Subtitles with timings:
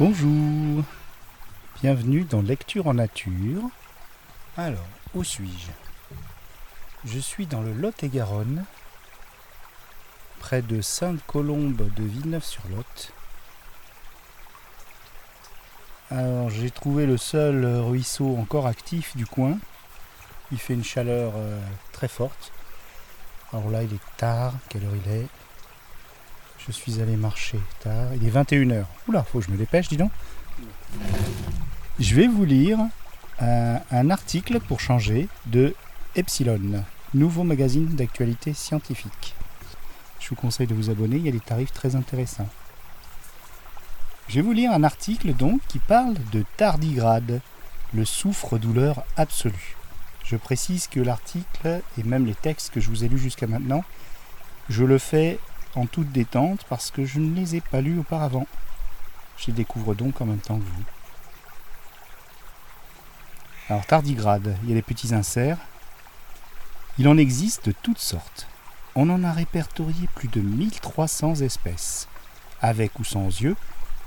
[0.00, 0.82] Bonjour,
[1.82, 3.60] bienvenue dans Lecture en Nature.
[4.56, 5.72] Alors, où suis-je?
[7.04, 8.64] Je suis dans le Lot-et-Garonne,
[10.38, 13.12] près de Sainte-Colombe de Villeneuve-sur-Lot.
[16.10, 19.58] Alors, j'ai trouvé le seul ruisseau encore actif du coin.
[20.50, 21.60] Il fait une chaleur euh,
[21.92, 22.52] très forte.
[23.52, 24.54] Alors là, il est tard.
[24.70, 25.26] Quelle heure il est?
[26.70, 28.14] Je suis allé marcher tard.
[28.14, 28.84] Il est 21h.
[29.08, 30.12] Oula, faut que je me dépêche, dis donc.
[31.98, 32.78] Je vais vous lire
[33.40, 35.74] un, un article pour changer de
[36.14, 39.34] Epsilon, nouveau magazine d'actualité scientifique.
[40.20, 42.48] Je vous conseille de vous abonner, il y a des tarifs très intéressants.
[44.28, 47.40] Je vais vous lire un article donc qui parle de tardigrade,
[47.92, 49.74] le souffre-douleur absolu.
[50.22, 53.82] Je précise que l'article et même les textes que je vous ai lus jusqu'à maintenant,
[54.68, 55.40] je le fais
[55.74, 58.46] en toute détente parce que je ne les ai pas lus auparavant.
[59.36, 60.84] Je les découvre donc en même temps que vous.
[63.68, 65.58] Alors tardigrade, il y a des petits inserts.
[66.98, 68.46] Il en existe de toutes sortes.
[68.96, 72.08] On en a répertorié plus de 1300 espèces,
[72.60, 73.56] avec ou sans yeux,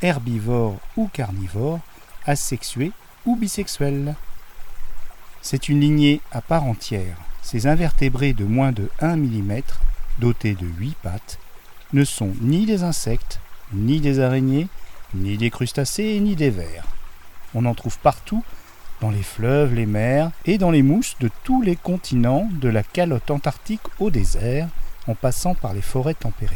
[0.02, 1.80] herbivores ou carnivores,
[2.26, 2.92] asexués
[3.26, 4.16] ou bisexuels.
[5.42, 7.18] C'est une lignée à part entière.
[7.42, 9.62] Ces invertébrés de moins de 1 mm,
[10.20, 11.40] dotés de 8 pattes,
[11.94, 13.40] ne sont ni des insectes,
[13.72, 14.68] ni des araignées,
[15.14, 16.86] ni des crustacés, ni des vers.
[17.54, 18.44] On en trouve partout,
[19.02, 22.84] dans les fleuves, les mers et dans les mousses de tous les continents, de la
[22.84, 24.68] calotte antarctique au désert,
[25.08, 26.56] en passant par les forêts tempérées.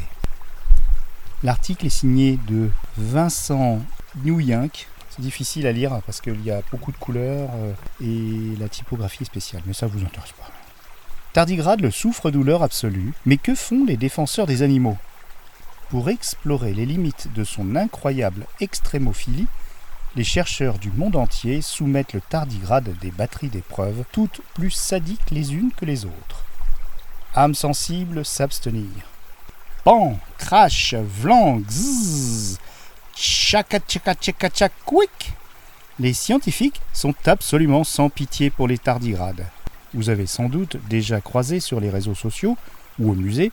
[1.44, 3.80] L'article est signé de Vincent
[4.24, 4.88] Newyank.
[5.10, 9.24] C'est difficile à lire parce qu'il y a beaucoup de couleurs euh, et la typographie
[9.24, 10.50] est spéciale, mais ça ne vous intéresse pas.
[11.34, 14.98] Tardigrade le souffre-douleur absolu, mais que font les défenseurs des animaux?
[15.90, 19.48] Pour explorer les limites de son incroyable extrémophilie,
[20.18, 25.54] les chercheurs du monde entier soumettent le tardigrade des batteries d'épreuves, toutes plus sadiques les
[25.54, 26.44] unes que les autres.
[27.36, 28.90] Âme sensible, s'abstenir.
[29.86, 32.58] Pan, crash, vlan, zzz,
[33.16, 35.32] chaka chaka chaka chaka quick.
[36.00, 39.46] Les scientifiques sont absolument sans pitié pour les tardigrades.
[39.94, 42.58] Vous avez sans doute déjà croisé sur les réseaux sociaux
[43.00, 43.52] ou au musée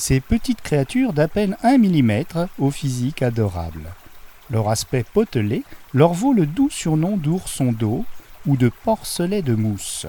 [0.00, 2.24] ces petites créatures d'à peine 1 mm
[2.58, 3.92] au physique adorable.
[4.48, 5.62] Leur aspect potelé
[5.92, 8.04] leur vaut le doux surnom d'ourson d'eau
[8.46, 10.06] ou de porcelet de mousse.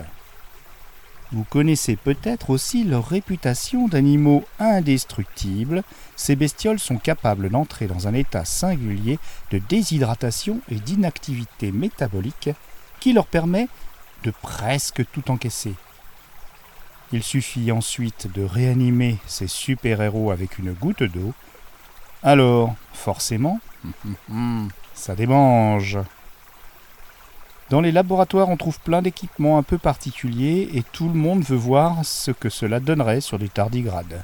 [1.33, 5.83] Vous connaissez peut-être aussi leur réputation d'animaux indestructibles.
[6.15, 9.19] Ces bestioles sont capables d'entrer dans un état singulier
[9.51, 12.49] de déshydratation et d'inactivité métabolique
[12.99, 13.67] qui leur permet
[14.23, 15.73] de presque tout encaisser.
[17.13, 21.33] Il suffit ensuite de réanimer ces super-héros avec une goutte d'eau.
[22.23, 23.59] Alors, forcément,
[24.93, 25.97] ça démange.
[27.69, 31.55] Dans les laboratoires, on trouve plein d'équipements un peu particuliers et tout le monde veut
[31.55, 34.23] voir ce que cela donnerait sur des tardigrades.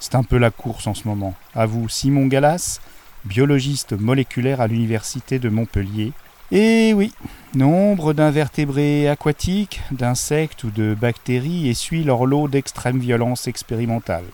[0.00, 1.34] C'est un peu la course en ce moment.
[1.54, 2.80] À vous, Simon Gallas,
[3.24, 6.12] biologiste moléculaire à l'université de Montpellier.
[6.54, 7.14] Et oui,
[7.54, 14.26] nombre d'invertébrés aquatiques, d'insectes ou de bactéries essuient leur lot d'extrême violence expérimentale.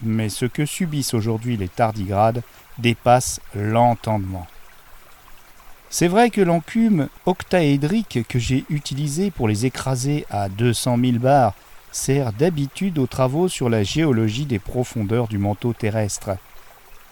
[0.00, 2.44] Mais ce que subissent aujourd'hui les tardigrades
[2.78, 4.46] dépasse l'entendement.
[5.90, 11.54] C'est vrai que l'encume octaédrique que j'ai utilisé pour les écraser à 200 000 bars
[11.90, 16.36] sert d'habitude aux travaux sur la géologie des profondeurs du manteau terrestre.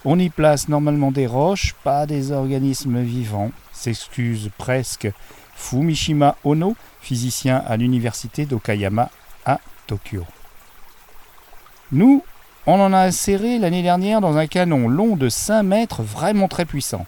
[0.05, 5.09] On y place normalement des roches, pas des organismes vivants, s'excuse presque
[5.55, 9.11] Fumishima Ono, physicien à l'université d'Okayama
[9.47, 10.25] à Tokyo.
[11.93, 12.25] Nous,
[12.67, 16.65] on en a inséré l'année dernière dans un canon long de 5 mètres vraiment très
[16.65, 17.07] puissant.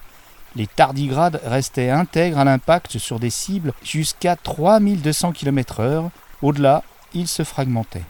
[0.55, 6.11] Les tardigrades restaient intègres à l'impact sur des cibles jusqu'à 3200 km/h.
[6.43, 8.05] Au-delà, ils se fragmentaient.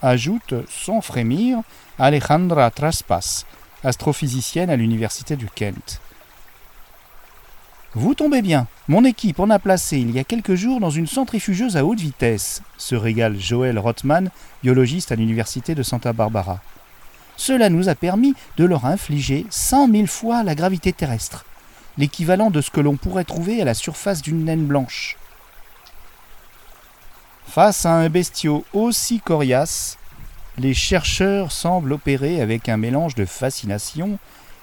[0.00, 1.58] Ajoute, sans frémir,
[1.98, 3.44] Alejandra Traspas,
[3.84, 6.00] astrophysicienne à l'université du Kent.
[7.94, 11.08] Vous tombez bien, mon équipe en a placé il y a quelques jours dans une
[11.08, 14.30] centrifugeuse à haute vitesse, se régale Joël Rothman,
[14.62, 16.60] biologiste à l'université de Santa Barbara.
[17.36, 21.44] Cela nous a permis de leur infliger cent mille fois la gravité terrestre,
[21.98, 25.16] l'équivalent de ce que l'on pourrait trouver à la surface d'une naine blanche.
[27.48, 29.98] Face à un bestiau aussi coriace,
[30.60, 34.18] les chercheurs semblent opérer avec un mélange de fascination,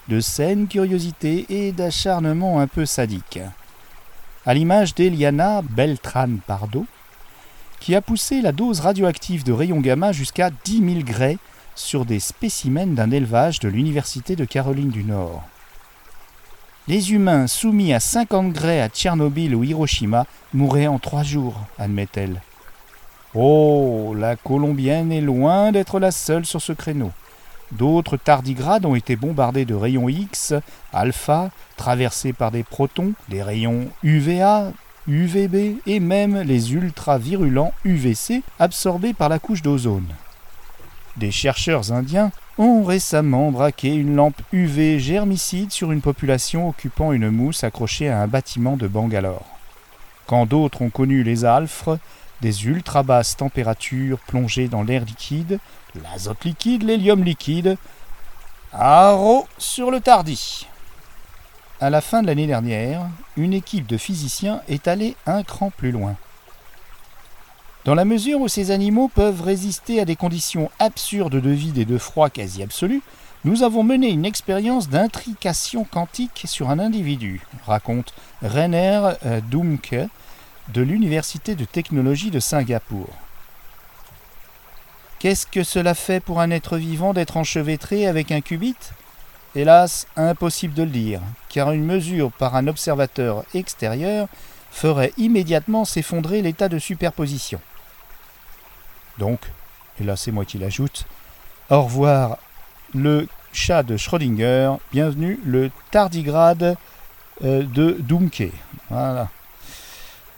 [0.10, 3.40] de saine curiosité et d'acharnement un peu sadique.
[4.46, 6.86] À l'image d'Eliana Beltran Pardo,
[7.80, 11.38] qui a poussé la dose radioactive de rayons gamma jusqu'à 10 000 Gray
[11.74, 15.44] sur des spécimens d'un élevage de l'Université de Caroline du Nord.
[16.88, 22.42] Les humains soumis à 50 Gray à Tchernobyl ou Hiroshima mourraient en trois jours, admet-elle.
[23.36, 27.12] Oh, la Colombienne est loin d'être la seule sur ce créneau.
[27.74, 30.54] D'autres tardigrades ont été bombardés de rayons X,
[30.94, 34.72] alpha, traversés par des protons, des rayons UVA,
[35.08, 40.08] UVB et même les ultra-virulents UVC absorbés par la couche d'ozone.
[41.18, 47.30] Des chercheurs indiens ont récemment braqué une lampe UV germicide sur une population occupant une
[47.30, 49.46] mousse accrochée à un bâtiment de Bangalore.
[50.26, 52.00] Quand d'autres ont connu les alfres,
[52.42, 55.60] des ultra basses températures plongées dans l'air liquide,
[56.04, 57.78] l'azote liquide, l'hélium liquide.
[58.74, 60.68] Haro sur le tardi.
[61.80, 63.08] À la fin de l'année dernière,
[63.38, 66.16] une équipe de physiciens est allée un cran plus loin.
[67.86, 71.86] Dans la mesure où ces animaux peuvent résister à des conditions absurdes de vide et
[71.86, 73.02] de froid quasi absolu,
[73.46, 80.10] nous avons mené une expérience d'intrication quantique sur un individu, raconte Rainer euh, Dumke,
[80.70, 83.08] de l'Université de technologie de Singapour.
[85.20, 88.76] Qu'est-ce que cela fait pour un être vivant d'être enchevêtré avec un qubit?
[89.56, 94.28] Hélas, impossible de le dire, car une mesure par un observateur extérieur
[94.70, 97.60] ferait immédiatement s'effondrer l'état de superposition.
[99.18, 99.40] Donc,
[100.00, 101.08] et là c'est moi qui l'ajoute,
[101.72, 102.38] au revoir
[102.94, 106.78] le chat de Schrödinger, bienvenue le tardigrade
[107.44, 108.52] euh, de Dumke.
[108.90, 109.30] Voilà.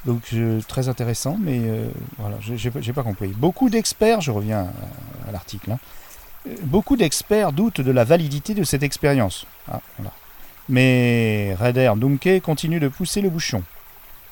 [0.05, 0.33] Donc
[0.67, 3.29] très intéressant, mais euh, voilà, j'ai pas compris.
[3.29, 4.67] Beaucoup d'experts, je reviens
[5.27, 5.79] à, l'article, hein,
[6.47, 9.45] euh, beaucoup d'experts doutent de la validité de cette expérience.
[9.69, 9.81] Ah,
[10.69, 13.63] mais Raider Dumke continue de pousser le bouchon.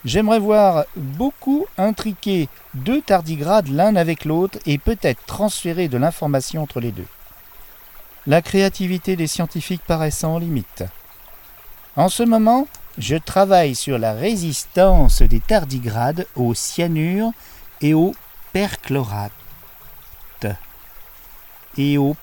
[0.06, 6.80] J'aimerais voir beaucoup intriquer deux tardigrades l'un avec l'autre et peut-être transférer de l'information entre
[6.80, 7.08] les deux.
[8.26, 10.84] La créativité des scientifiques paraît sans limite.
[11.96, 12.68] En ce moment,
[12.98, 17.32] je travaille sur la résistance des tardigrades au cyanure
[17.82, 18.16] et au
[18.54, 19.32] perchlorate.
[21.78, 22.16] Et au,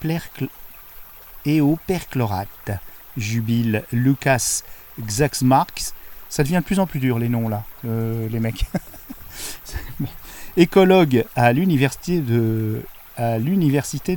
[1.87, 2.71] perchlorate,
[3.17, 4.63] jubile Lucas
[5.01, 5.95] Xaxmarx.
[6.29, 8.65] Ça devient de plus en plus dur les noms là, euh, les mecs.
[10.57, 12.83] Écologue à l'université de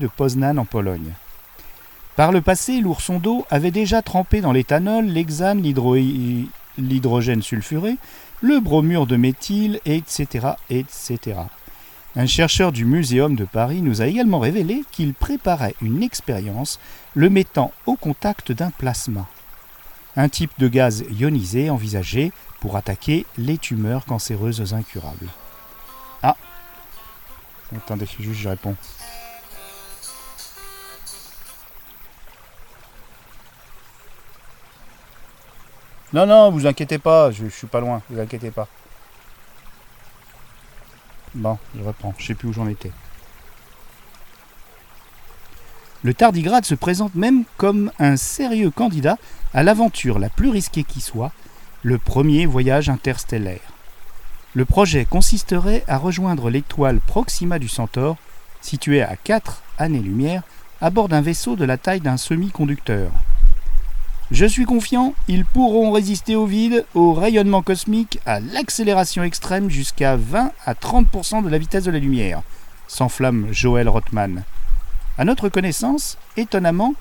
[0.08, 1.14] Poznan en Pologne.
[2.18, 7.98] Par le passé, l'ourson d'eau avait déjà trempé dans l'éthanol, l'hexane, l'hydrogène sulfuré,
[8.42, 11.20] le bromure de méthyle, etc., etc.
[12.16, 16.80] Un chercheur du Muséum de Paris nous a également révélé qu'il préparait une expérience
[17.14, 19.28] le mettant au contact d'un plasma,
[20.16, 22.32] un type de gaz ionisé envisagé
[22.62, 25.28] pour attaquer les tumeurs cancéreuses incurables.
[26.24, 26.36] Ah
[27.76, 28.76] Attendez, juste je réponds.
[36.14, 38.68] Non, non, vous inquiétez pas, je, suis pas loin, vous inquiétez pas.
[41.36, 42.92] Bon, je reprends, je sais plus où j'en étais.
[46.04, 49.18] Le tardigrade se présente même comme un sérieux candidat
[49.54, 51.32] à l'aventure la plus risquée qui soit,
[51.84, 53.60] le premier voyage interstellaire.
[54.54, 58.18] Le projet consisterait à rejoindre l'étoile Proxima du Centaure,
[58.62, 60.44] située à 4 années-lumière,
[60.80, 63.12] à bord d'un vaisseau de la taille d'un semi-conducteur.
[64.30, 70.18] Je suis confiant, ils pourront résister au vide, au rayonnement cosmique, à l'accélération extrême jusqu'à
[70.18, 72.42] 20 à 30% de la vitesse de la lumière,
[72.90, 74.44] s'enflamme Joël Rothman.
[75.18, 76.94] À notre connaissance, étonnamment,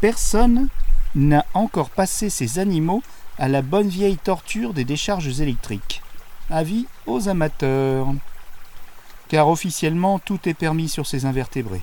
[0.00, 0.68] personne
[1.14, 3.02] n'a encore passé ces animaux
[3.38, 6.02] à la bonne vieille torture des décharges électriques.
[6.50, 8.08] Avis aux amateurs.
[9.28, 11.82] Car officiellement, tout est permis sur ces invertébrés.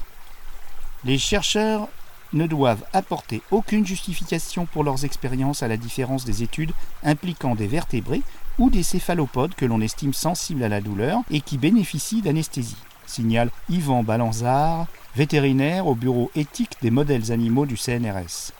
[1.05, 1.88] Les chercheurs
[2.34, 6.72] ne doivent apporter aucune justification pour leurs expériences à la différence des études
[7.03, 8.22] impliquant des vertébrés
[8.60, 13.51] ou des céphalopodes que l'on estime sensibles à la douleur et qui bénéficient d'anesthésie, signale
[13.69, 18.51] Yvan Balanzard, vétérinaire au bureau éthique des modèles animaux du CNRS.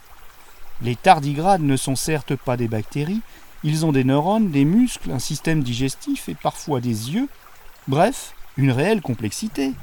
[0.82, 3.22] Les tardigrades ne sont certes pas des bactéries,
[3.64, 7.28] ils ont des neurones, des muscles, un système digestif et parfois des yeux,
[7.88, 9.74] bref, une réelle complexité.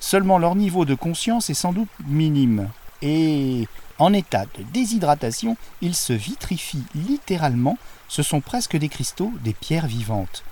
[0.00, 2.70] Seulement leur niveau de conscience est sans doute minime,
[3.02, 7.76] et en état de déshydratation, ils se vitrifient littéralement,
[8.08, 10.42] ce sont presque des cristaux, des pierres vivantes,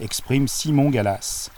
[0.00, 1.50] exprime Simon Gallas.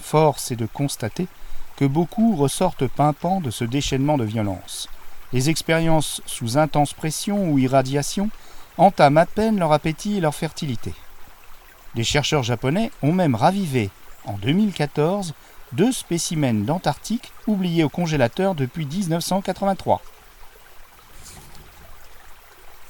[0.00, 1.28] Force est de constater
[1.76, 4.88] que beaucoup ressortent pimpants de ce déchaînement de violence.
[5.32, 8.28] Les expériences sous intense pression ou irradiation
[8.76, 10.92] entament à peine leur appétit et leur fertilité.
[11.94, 13.90] Les chercheurs japonais ont même ravivé,
[14.24, 15.32] en 2014,
[15.72, 20.02] deux spécimens d'Antarctique oubliés au congélateur depuis 1983.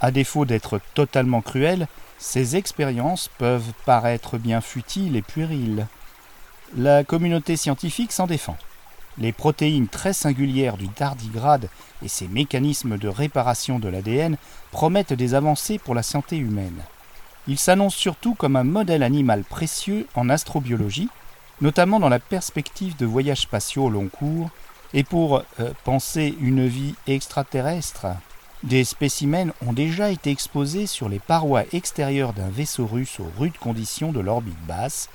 [0.00, 1.86] À défaut d'être totalement cruelles,
[2.18, 5.86] ces expériences peuvent paraître bien futiles et puériles.
[6.76, 8.56] La communauté scientifique s'en défend.
[9.18, 11.68] Les protéines très singulières du tardigrade
[12.02, 14.36] et ses mécanismes de réparation de l'ADN
[14.70, 16.82] promettent des avancées pour la santé humaine.
[17.48, 21.08] Il s'annonce surtout comme un modèle animal précieux en astrobiologie,
[21.60, 24.50] notamment dans la perspective de voyages spatiaux au long cours
[24.94, 28.06] et pour euh, penser une vie extraterrestre.
[28.62, 33.56] Des spécimens ont déjà été exposés sur les parois extérieures d'un vaisseau russe aux rudes
[33.56, 35.08] conditions de l'orbite basse,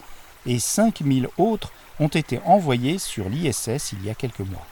[0.48, 4.66] et 5000 autres ont été envoyés sur l'ISS il y a quelques mois.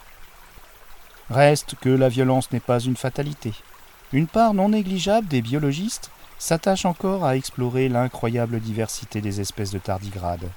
[1.30, 3.54] Reste que la violence n'est pas une fatalité.
[4.12, 9.80] Une part non négligeable des biologistes s'attache encore à explorer l'incroyable diversité des espèces de
[9.80, 10.50] tardigrades,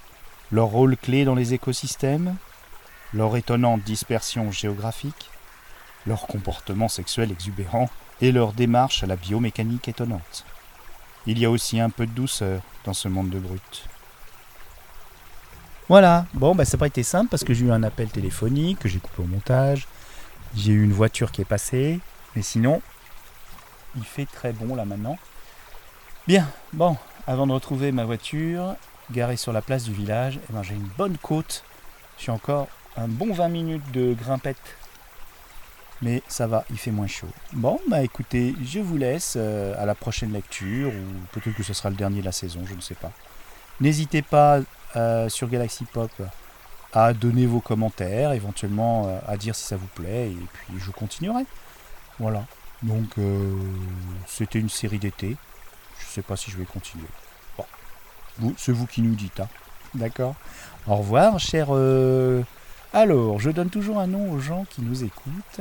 [0.53, 2.37] leur rôle clé dans les écosystèmes,
[3.12, 5.31] leur étonnante dispersion géographique,
[6.07, 7.88] leur comportement sexuel exubérant
[8.21, 10.45] et leur démarche à la biomécanique étonnante.
[11.26, 13.88] Il y a aussi un peu de douceur dans ce monde de brutes.
[15.88, 18.81] Voilà, bon, bah, ça n'a pas été simple parce que j'ai eu un appel téléphonique
[18.81, 19.87] que j'ai coupé au montage.
[20.57, 22.00] J'ai eu une voiture qui est passée,
[22.35, 22.81] mais sinon,
[23.97, 25.17] il fait très bon là maintenant.
[26.26, 28.75] Bien, bon, avant de retrouver ma voiture
[29.11, 31.65] garée sur la place du village, eh ben, j'ai une bonne côte.
[32.19, 34.77] J'ai encore un bon 20 minutes de grimpette.
[36.03, 37.29] Mais ça va, il fait moins chaud.
[37.55, 41.73] Bon, bah écoutez, je vous laisse euh, à la prochaine lecture, ou peut-être que ce
[41.73, 43.13] sera le dernier de la saison, je ne sais pas.
[43.81, 44.61] N'hésitez pas
[44.97, 46.11] euh, sur Galaxy Pop
[46.93, 50.91] à donner vos commentaires, éventuellement euh, à dire si ça vous plaît, et puis je
[50.91, 51.45] continuerai.
[52.19, 52.45] Voilà.
[52.83, 53.15] Donc
[54.27, 55.37] c'était une série d'été.
[55.99, 57.07] Je ne sais pas si je vais continuer.
[58.57, 59.40] C'est vous qui nous dites.
[59.40, 59.49] Hein.
[59.95, 60.35] D'accord
[60.87, 61.69] Au revoir, cher.
[62.93, 65.61] Alors, je donne toujours un nom aux gens qui nous écoutent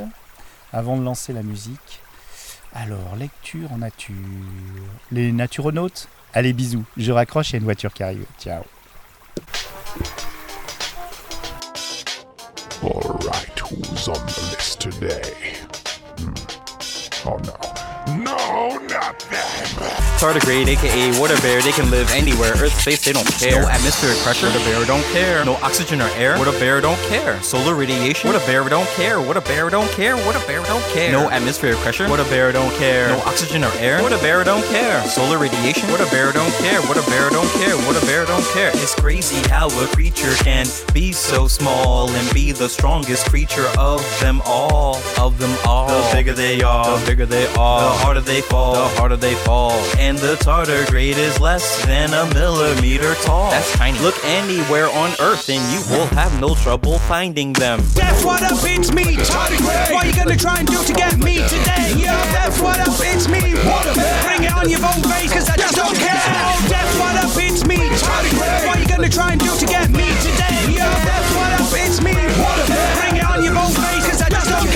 [0.71, 2.01] avant de lancer la musique.
[2.73, 4.15] Alors, lecture en nature.
[5.11, 6.09] Les naturonautes?
[6.33, 6.83] Allez, bisous.
[6.97, 8.25] Je raccroche, il y a une voiture qui arrive.
[8.39, 8.63] Ciao.
[12.83, 15.33] Alright, who's on the list today?
[16.17, 16.33] Hmm.
[17.25, 17.74] Oh no.
[20.17, 22.53] Tardigrade, aka water bear, they can live anywhere.
[22.55, 23.61] Earth, space, they don't care.
[23.61, 25.43] No atmospheric pressure, what a bear don't care.
[25.43, 27.41] No oxygen or air, what a bear don't care.
[27.43, 29.19] Solar radiation, what a bear don't care.
[29.19, 30.15] What a bear don't care.
[30.15, 31.11] What a bear don't care.
[31.11, 33.09] No atmospheric pressure, what a bear don't care.
[33.09, 35.03] No oxygen or air, what a bear don't care.
[35.03, 36.81] Solar radiation, what a bear don't care.
[36.83, 37.75] What a bear don't care.
[37.85, 38.71] What a bear don't care.
[38.75, 44.01] It's crazy how a creature can be so small and be the strongest creature of
[44.21, 44.95] them all.
[45.19, 45.87] Of them all.
[45.87, 47.81] The bigger they are, the bigger they are.
[47.81, 49.71] The harder they fall, the harder they fall.
[49.97, 53.51] And the tardigrade is less than a millimeter tall.
[53.51, 53.99] That's tiny.
[53.99, 57.81] Look anywhere on Earth and you will have no trouble finding them.
[57.93, 59.93] That's what up, it's me, Tardigrade.
[59.93, 61.93] What you gonna try and do to get me today?
[61.97, 64.05] Yo, that's what up, it's me, Waterman.
[64.23, 66.21] Bring it on your own face, cause I just don't care.
[66.25, 68.67] Oh, that's what up, it's me, Tardigrade.
[68.67, 70.59] What you gonna try and do to get me today?
[70.71, 72.95] Yo, that's what up, it's me, Waterman.
[72.99, 74.74] Bring it on your own face, cause I just don't care.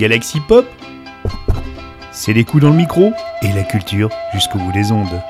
[0.00, 0.64] Galaxy Pop,
[2.10, 5.20] c'est les coups dans le micro et la culture jusqu'au bout des ondes.